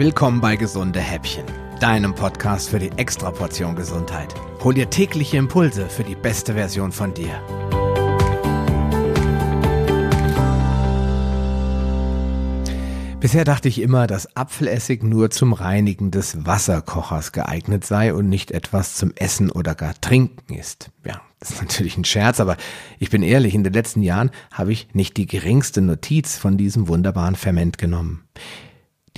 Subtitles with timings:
[0.00, 1.44] Willkommen bei Gesunde Häppchen,
[1.78, 4.34] deinem Podcast für die Extraportion Gesundheit.
[4.64, 7.28] Hol dir tägliche Impulse für die beste Version von dir.
[13.20, 18.52] Bisher dachte ich immer, dass Apfelessig nur zum Reinigen des Wasserkochers geeignet sei und nicht
[18.52, 20.90] etwas zum Essen oder gar Trinken ist.
[21.04, 22.56] Ja, das ist natürlich ein Scherz, aber
[22.98, 26.88] ich bin ehrlich, in den letzten Jahren habe ich nicht die geringste Notiz von diesem
[26.88, 28.24] wunderbaren Ferment genommen.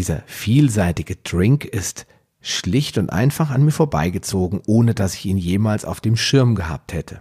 [0.00, 2.06] Dieser vielseitige Drink ist
[2.40, 6.94] schlicht und einfach an mir vorbeigezogen, ohne dass ich ihn jemals auf dem Schirm gehabt
[6.94, 7.20] hätte.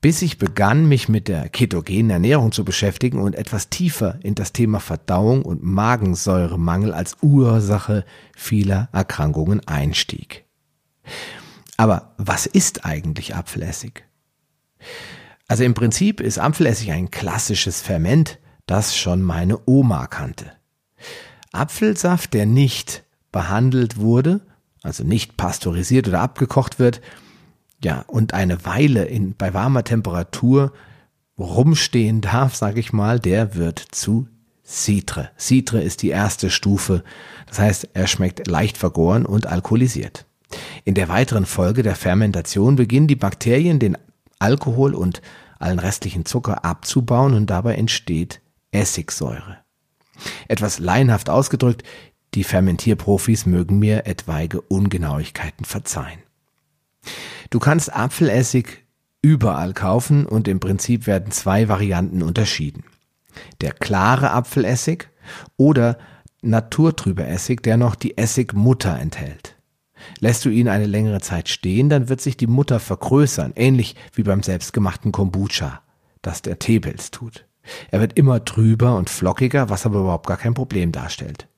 [0.00, 4.52] Bis ich begann, mich mit der ketogenen Ernährung zu beschäftigen und etwas tiefer in das
[4.52, 10.46] Thema Verdauung und Magensäuremangel als Ursache vieler Erkrankungen einstieg.
[11.76, 14.02] Aber was ist eigentlich Apfelessig?
[15.46, 20.50] Also im Prinzip ist Apfelessig ein klassisches Ferment, das schon meine Oma kannte.
[21.54, 24.40] Apfelsaft, der nicht behandelt wurde,
[24.82, 27.00] also nicht pasteurisiert oder abgekocht wird,
[27.82, 30.72] ja, und eine Weile in, bei warmer Temperatur
[31.38, 34.28] rumstehen darf, sage ich mal, der wird zu
[34.64, 35.30] Citre.
[35.38, 37.04] Citre ist die erste Stufe.
[37.46, 40.24] Das heißt, er schmeckt leicht vergoren und alkoholisiert.
[40.84, 43.98] In der weiteren Folge der Fermentation beginnen die Bakterien den
[44.38, 45.20] Alkohol und
[45.58, 49.63] allen restlichen Zucker abzubauen und dabei entsteht Essigsäure.
[50.48, 51.82] Etwas laienhaft ausgedrückt,
[52.34, 56.20] die Fermentierprofis mögen mir etwaige Ungenauigkeiten verzeihen.
[57.50, 58.84] Du kannst Apfelessig
[59.22, 62.84] überall kaufen und im Prinzip werden zwei Varianten unterschieden.
[63.60, 65.08] Der klare Apfelessig
[65.56, 65.98] oder
[66.42, 69.56] naturtrüber Essig, der noch die Essigmutter enthält.
[70.20, 74.22] Lässt du ihn eine längere Zeit stehen, dann wird sich die Mutter vergrößern, ähnlich wie
[74.22, 75.80] beim selbstgemachten Kombucha,
[76.20, 77.46] das der Teepilz tut.
[77.90, 81.48] Er wird immer trüber und flockiger, was aber überhaupt gar kein Problem darstellt.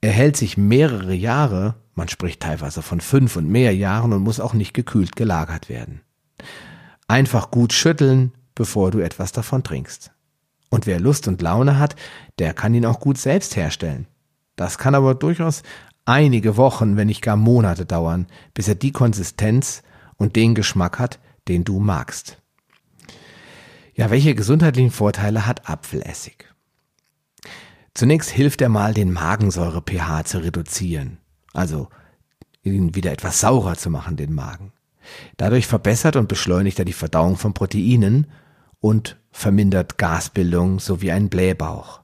[0.00, 4.40] Er hält sich mehrere Jahre, man spricht teilweise von fünf und mehr Jahren und muss
[4.40, 6.02] auch nicht gekühlt gelagert werden.
[7.08, 10.12] Einfach gut schütteln, bevor du etwas davon trinkst.
[10.68, 11.96] Und wer Lust und Laune hat,
[12.38, 14.06] der kann ihn auch gut selbst herstellen.
[14.56, 15.62] Das kann aber durchaus
[16.04, 19.82] einige Wochen, wenn nicht gar Monate dauern, bis er die Konsistenz
[20.16, 22.38] und den Geschmack hat, den du magst.
[23.96, 26.44] Ja, welche gesundheitlichen Vorteile hat Apfelessig?
[27.94, 31.16] Zunächst hilft er mal, den Magensäure-pH zu reduzieren,
[31.54, 31.88] also
[32.62, 34.72] ihn wieder etwas saurer zu machen, den Magen.
[35.38, 38.26] Dadurch verbessert und beschleunigt er die Verdauung von Proteinen
[38.80, 42.02] und vermindert Gasbildung sowie einen Blähbauch.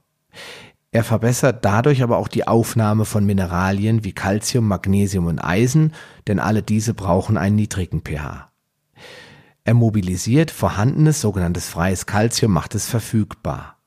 [0.93, 5.93] Er verbessert dadurch aber auch die Aufnahme von Mineralien wie Calcium, Magnesium und Eisen,
[6.27, 8.52] denn alle diese brauchen einen niedrigen pH.
[9.65, 13.79] Er mobilisiert vorhandenes sogenanntes freies Calcium, macht es verfügbar.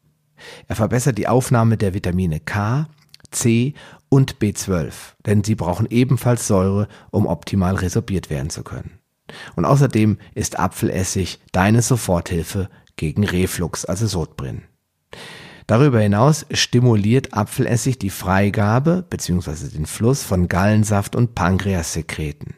[0.68, 2.88] Er verbessert die Aufnahme der Vitamine K,
[3.32, 3.74] C
[4.08, 4.94] und B12,
[5.26, 9.00] denn sie brauchen ebenfalls Säure, um optimal resorbiert werden zu können.
[9.56, 14.64] Und außerdem ist Apfelessig deine Soforthilfe gegen Reflux, also Sodbrennen.
[15.68, 19.70] Darüber hinaus stimuliert Apfelessig die Freigabe bzw.
[19.70, 22.54] den Fluss von Gallensaft und Pankreassekreten.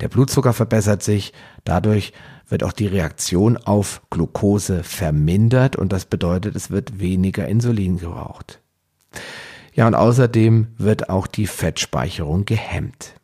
[0.00, 1.32] Der Blutzucker verbessert sich,
[1.64, 2.12] dadurch
[2.48, 8.60] wird auch die Reaktion auf Glucose vermindert und das bedeutet, es wird weniger Insulin gebraucht.
[9.72, 13.14] Ja, und außerdem wird auch die Fettspeicherung gehemmt.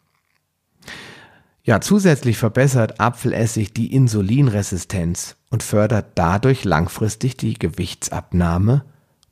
[1.63, 8.85] Ja, zusätzlich verbessert Apfelessig die Insulinresistenz und fördert dadurch langfristig die Gewichtsabnahme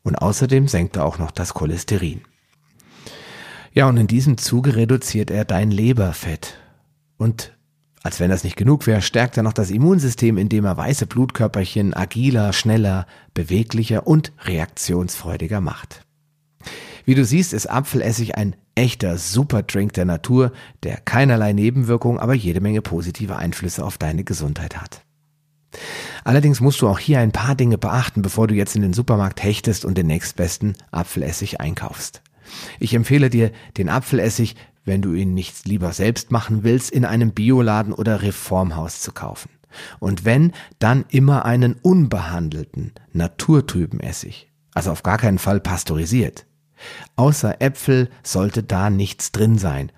[0.03, 2.21] und außerdem senkt er auch noch das Cholesterin.
[3.73, 6.55] Ja, und in diesem Zuge reduziert er dein Leberfett
[7.19, 7.53] und
[8.03, 11.95] als wenn das nicht genug wäre, stärkt er noch das Immunsystem, indem er weiße Blutkörperchen
[11.95, 16.03] agiler, schneller, beweglicher und reaktionsfreudiger macht.
[17.05, 20.53] Wie du siehst, ist Apfelessig ein echter Superdrink der Natur,
[20.85, 25.03] der keinerlei Nebenwirkungen, aber jede Menge positive Einflüsse auf deine Gesundheit hat.
[26.25, 29.43] Allerdings musst du auch hier ein paar Dinge beachten, bevor du jetzt in den Supermarkt
[29.43, 32.23] hechtest und den nächstbesten Apfelessig einkaufst.
[32.79, 34.57] Ich empfehle dir, den Apfelessig
[34.89, 39.51] wenn du ihn nicht lieber selbst machen willst, in einem Bioladen oder Reformhaus zu kaufen.
[40.01, 44.51] Und wenn, dann immer einen unbehandelten, naturtrüben Essig.
[44.75, 46.47] Also auf gar keinen Fall pasteurisiert.
[47.17, 49.93] Außer Äpfel sollte da nichts drin sein.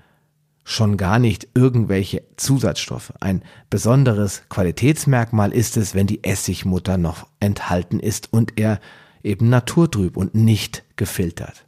[0.65, 3.13] Schon gar nicht irgendwelche Zusatzstoffe.
[3.21, 8.81] Ein besonderes Qualitätsmerkmal ist es, wenn die Essigmutter noch enthalten ist und er
[9.23, 11.67] eben naturtrüb und nicht gefiltert.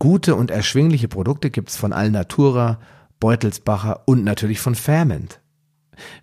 [0.00, 2.80] Gute und erschwingliche Produkte gibt's von Alnatura,
[3.20, 5.40] Beutelsbacher und natürlich von Ferment.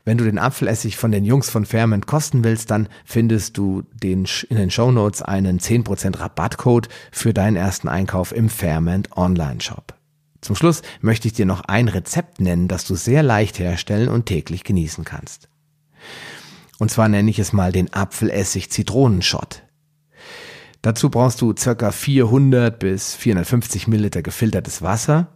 [0.04, 4.28] Wenn du den Apfelessig von den Jungs von Fairment kosten willst, dann findest du den,
[4.50, 9.94] in den Show Notes einen 10% Rabattcode für deinen ersten Einkauf im Fairment Online Shop.
[10.42, 14.26] Zum Schluss möchte ich dir noch ein Rezept nennen, das du sehr leicht herstellen und
[14.26, 15.50] täglich genießen kannst.
[16.80, 19.67] Und zwar nenne ich es mal den Apfelessig Zitronenschott.
[20.82, 25.28] Dazu brauchst du circa 400 bis 450 Milliliter gefiltertes Wasser,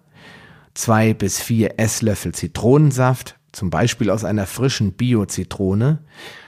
[0.73, 5.99] zwei bis vier Esslöffel Zitronensaft, zum Beispiel aus einer frischen Bio-Zitrone.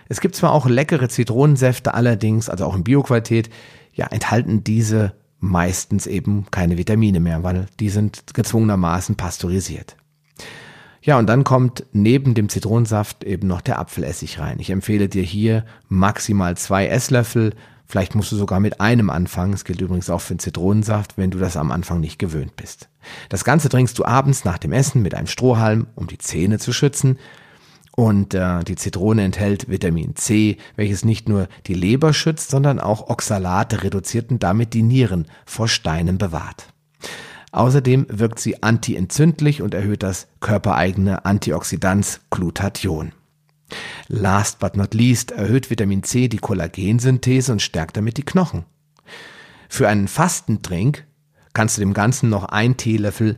[0.10, 3.50] Es gibt zwar auch leckere Zitronensäfte, allerdings, also auch in Bioqualität,
[3.94, 9.98] ja, enthalten diese meistens eben keine Vitamine mehr, weil die sind gezwungenermaßen pasteurisiert.
[11.02, 14.60] Ja, und dann kommt neben dem Zitronensaft eben noch der Apfelessig rein.
[14.60, 17.56] Ich empfehle dir hier maximal zwei Esslöffel.
[17.86, 19.54] Vielleicht musst du sogar mit einem anfangen.
[19.54, 22.90] Es gilt übrigens auch für den Zitronensaft, wenn du das am Anfang nicht gewöhnt bist.
[23.30, 26.74] Das Ganze trinkst du abends nach dem Essen mit einem Strohhalm, um die Zähne zu
[26.74, 27.20] schützen.
[27.96, 33.10] Und äh, die Zitrone enthält Vitamin C, welches nicht nur die Leber schützt, sondern auch
[33.10, 36.74] Oxalate reduziert und damit die Nieren vor Steinen bewahrt.
[37.52, 43.12] Außerdem wirkt sie antientzündlich und erhöht das körpereigene Antioxidans Glutathion.
[44.08, 48.66] Last but not least erhöht Vitamin C die Kollagensynthese und stärkt damit die Knochen.
[49.70, 51.06] Für einen Fastentrink
[51.54, 53.38] kannst du dem Ganzen noch ein Teelöffel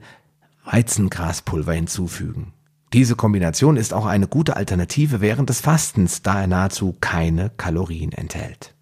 [0.65, 2.53] Weizengraspulver hinzufügen.
[2.93, 8.11] Diese Kombination ist auch eine gute Alternative während des Fastens, da er nahezu keine Kalorien
[8.11, 8.73] enthält.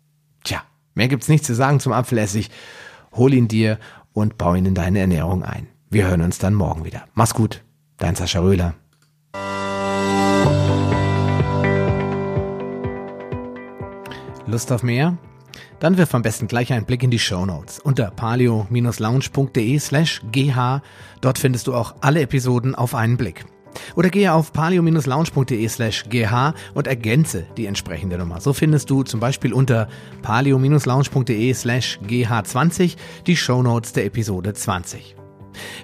[0.44, 0.62] Tja,
[0.94, 2.50] mehr gibt's nicht zu sagen zum Apfelessig.
[3.14, 3.80] Hol ihn dir
[4.14, 5.68] und bau ihn in deine Ernährung ein.
[5.90, 7.08] Wir hören uns dann morgen wieder.
[7.14, 7.64] Mach's gut,
[7.98, 8.76] dein Sascha Röhler.
[14.54, 15.18] Lust auf mehr?
[15.80, 20.80] Dann wirf am besten gleich einen Blick in die Show Notes unter palio-lounge.de slash gh.
[21.22, 23.46] Dort findest du auch alle Episoden auf einen Blick.
[23.96, 28.42] Oder gehe auf palio-lounge.de slash gh und ergänze die entsprechende Nummer.
[28.42, 29.88] So findest du zum Beispiel unter
[30.22, 32.96] palio-lounge.de slash gh20
[33.26, 35.16] die Shownotes der Episode 20.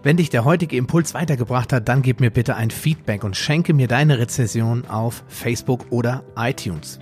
[0.04, 3.74] Wenn dich der heutige Impuls weitergebracht hat, dann gib mir bitte ein Feedback und schenke
[3.74, 7.00] mir deine Rezension auf Facebook oder iTunes.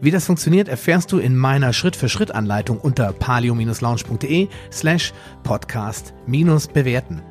[0.00, 5.12] Wie das funktioniert, erfährst du in meiner Schritt-für-Schritt-Anleitung unter palio-lounge.de slash
[5.42, 7.22] podcast-bewerten.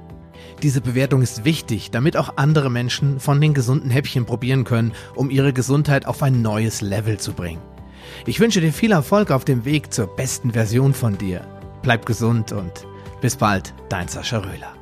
[0.63, 5.29] Diese Bewertung ist wichtig, damit auch andere Menschen von den gesunden Häppchen probieren können, um
[5.29, 7.61] ihre Gesundheit auf ein neues Level zu bringen.
[8.25, 11.41] Ich wünsche dir viel Erfolg auf dem Weg zur besten Version von dir.
[11.83, 12.87] Bleib gesund und
[13.21, 14.73] bis bald, dein Sascha Röhler.